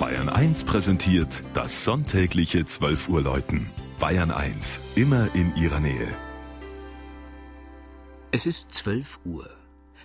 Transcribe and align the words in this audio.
Bayern 0.00 0.28
1 0.28 0.64
präsentiert 0.64 1.44
das 1.54 1.84
sonntägliche 1.84 2.66
12 2.66 3.08
Uhr 3.08 3.22
Läuten. 3.22 3.70
Bayern 4.00 4.32
1, 4.32 4.80
immer 4.96 5.28
in 5.34 5.54
ihrer 5.54 5.78
Nähe. 5.78 6.08
Es 8.32 8.44
ist 8.44 8.72
12 8.72 9.20
Uhr. 9.24 9.48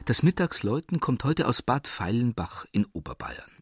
Das 0.06 0.22
Mittagsläuten 0.22 1.00
kommt 1.00 1.24
heute 1.24 1.48
aus 1.48 1.64
Bad 1.64 1.88
Feilenbach 1.88 2.66
in 2.72 2.86
Oberbayern. 2.94 3.59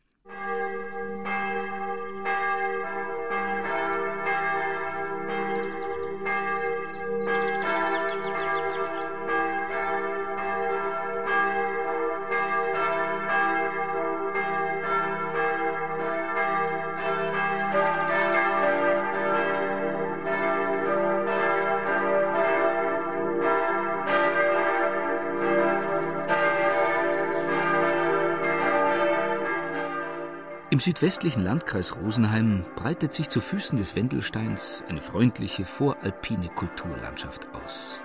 Im 30.77 30.81
südwestlichen 30.81 31.43
Landkreis 31.43 31.95
Rosenheim 31.95 32.63
breitet 32.75 33.11
sich 33.11 33.29
zu 33.29 33.41
Füßen 33.41 33.79
des 33.79 33.95
Wendelsteins 33.95 34.83
eine 34.87 35.01
freundliche 35.01 35.65
voralpine 35.65 36.49
Kulturlandschaft 36.49 37.47
aus. 37.51 37.99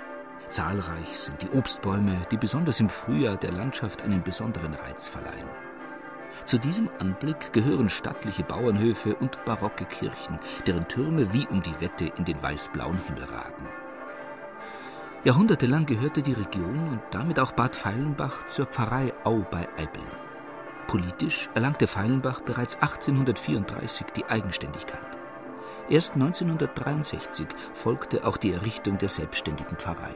Zahlreich 0.48 1.18
sind 1.18 1.42
die 1.42 1.50
Obstbäume, 1.50 2.22
die 2.30 2.38
besonders 2.38 2.80
im 2.80 2.88
Frühjahr 2.88 3.36
der 3.36 3.52
Landschaft 3.52 4.00
einen 4.00 4.22
besonderen 4.22 4.72
Reiz 4.72 5.06
verleihen. 5.06 5.50
Zu 6.46 6.56
diesem 6.56 6.88
Anblick 6.98 7.52
gehören 7.52 7.90
stattliche 7.90 8.42
Bauernhöfe 8.42 9.16
und 9.16 9.44
barocke 9.44 9.84
Kirchen, 9.84 10.38
deren 10.66 10.88
Türme 10.88 11.30
wie 11.34 11.46
um 11.48 11.60
die 11.60 11.78
Wette 11.78 12.10
in 12.16 12.24
den 12.24 12.40
weiß-blauen 12.40 13.04
Himmel 13.04 13.24
ragen. 13.24 13.68
Jahrhundertelang 15.24 15.84
gehörte 15.84 16.22
die 16.22 16.32
Region 16.32 16.88
und 16.88 17.02
damit 17.10 17.38
auch 17.38 17.52
Bad 17.52 17.76
Feilenbach 17.76 18.46
zur 18.46 18.64
Pfarrei 18.64 19.12
Au 19.24 19.40
bei 19.50 19.68
Aibling. 19.76 20.21
Politisch 20.86 21.48
erlangte 21.54 21.86
Feilenbach 21.86 22.40
bereits 22.40 22.76
1834 22.76 24.06
die 24.16 24.24
Eigenständigkeit. 24.26 25.00
Erst 25.88 26.14
1963 26.14 27.46
folgte 27.74 28.24
auch 28.24 28.36
die 28.36 28.52
Errichtung 28.52 28.98
der 28.98 29.08
selbstständigen 29.08 29.76
Pfarrei. 29.76 30.14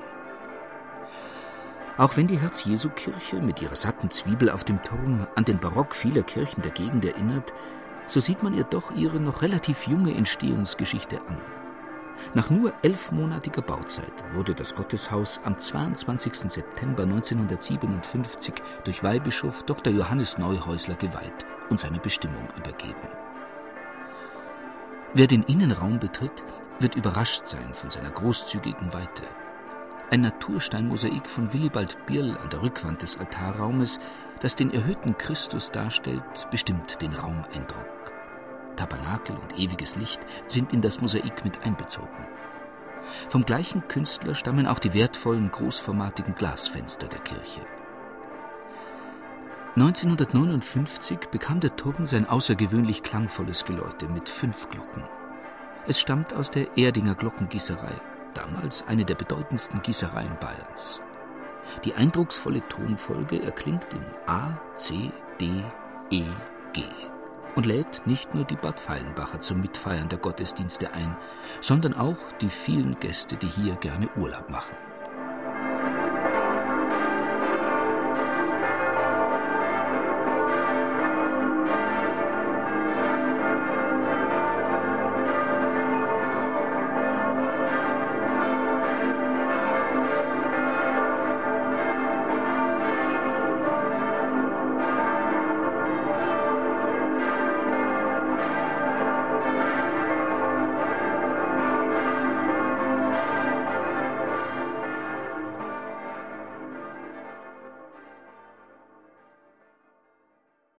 Auch 1.99 2.17
wenn 2.17 2.27
die 2.27 2.39
Herz-Jesu-Kirche 2.39 3.37
mit 3.37 3.63
ihrer 3.63 3.77
satten 3.77 4.11
Zwiebel 4.11 4.51
auf 4.51 4.65
dem 4.65 4.83
Turm 4.83 5.27
an 5.35 5.45
den 5.45 5.59
Barock 5.59 5.95
vieler 5.95 6.23
Kirchen 6.23 6.63
der 6.63 6.73
Gegend 6.73 7.05
erinnert, 7.05 7.55
so 8.07 8.21
sieht 8.21 8.43
man 8.43 8.55
ihr 8.55 8.65
doch 8.65 8.91
ihre 8.95 9.19
noch 9.19 9.43
relativ 9.43 9.87
junge 9.87 10.15
Entstehungsgeschichte 10.15 11.19
an. 11.27 11.39
Nach 12.35 12.51
nur 12.51 12.73
elfmonatiger 12.83 13.63
Bauzeit 13.63 14.25
wurde 14.33 14.55
das 14.55 14.75
Gotteshaus 14.75 15.41
am 15.45 15.59
22. 15.59 16.35
September 16.51 17.05
1957 17.05 18.55
durch 18.85 19.03
Weihbischof 19.03 19.63
Dr. 19.65 19.93
Johannes 19.93 20.39
Neuhäusler 20.39 20.97
geweiht 20.97 21.47
und 21.71 21.81
seiner 21.81 21.99
Bestimmung 21.99 22.49
übergeben. 22.57 23.09
Wer 25.15 25.27
den 25.27 25.45
Innenraum 25.45 25.99
betritt, 25.99 26.45
wird 26.81 26.95
überrascht 26.95 27.47
sein 27.47 27.73
von 27.73 27.91
seiner 27.91 28.11
großzügigen 28.11 28.93
Weite. 28.93 29.23
Ein 30.11 30.21
Natursteinmosaik 30.21 31.27
von 31.27 31.53
Willibald 31.53 31.97
Bierl 32.07 32.37
an 32.37 32.51
der 32.51 32.63
Rückwand 32.63 33.03
des 33.03 33.19
Altarraumes, 33.19 33.99
das 34.41 34.55
den 34.55 34.73
erhöhten 34.73 35.17
Christus 35.17 35.71
darstellt, 35.71 36.23
bestimmt 36.51 37.01
den 37.03 37.13
Raumeindruck. 37.15 37.96
Tabernakel 38.77 39.37
und 39.37 39.59
ewiges 39.59 39.97
Licht 39.97 40.21
sind 40.47 40.73
in 40.73 40.81
das 40.81 41.01
Mosaik 41.01 41.45
mit 41.45 41.65
einbezogen. 41.65 42.27
Vom 43.29 43.45
gleichen 43.45 43.87
Künstler 43.89 44.35
stammen 44.35 44.67
auch 44.67 44.79
die 44.79 44.95
wertvollen 44.95 45.51
großformatigen 45.51 46.35
Glasfenster 46.35 47.09
der 47.09 47.21
Kirche. 47.21 47.61
1959 49.77 51.29
bekam 51.31 51.61
der 51.61 51.77
Turm 51.77 52.07
sein 52.07 52.27
außergewöhnlich 52.27 53.03
klangvolles 53.03 53.65
Geläute 53.65 54.09
mit 54.09 54.29
fünf 54.29 54.71
Glocken. 54.71 55.05
Es 55.87 56.01
stammt 56.01 56.33
aus 56.33 56.51
der 56.51 56.79
Erdinger 56.79 57.15
Glockengießerei, 57.15 57.93
damals 58.33 58.87
eine 58.89 59.05
der 59.05 59.17
bedeutendsten 59.17 59.83
Gießereien 59.83 60.39
Bayerns. 60.41 61.01
Die 61.85 61.95
eindrucksvolle 61.95 62.67
Tonfolge 62.69 63.43
erklingt 63.43 63.87
in 63.93 64.05
A, 64.27 64.59
C, 64.77 65.11
D, 65.39 65.51
E, 66.11 66.25
G 66.73 66.85
und 67.57 67.67
lädt 67.67 68.07
nicht 68.07 68.35
nur 68.35 68.45
die 68.45 68.55
Bad 68.55 68.79
Feilenbacher 68.79 69.41
zum 69.41 69.61
Mitfeiern 69.61 70.09
der 70.09 70.19
Gottesdienste 70.19 70.93
ein, 70.93 71.17
sondern 71.61 71.95
auch 71.95 72.19
die 72.41 72.49
vielen 72.49 73.01
Gäste, 73.01 73.37
die 73.37 73.49
hier 73.49 73.75
gerne 73.77 74.09
Urlaub 74.17 74.49
machen. 74.51 74.77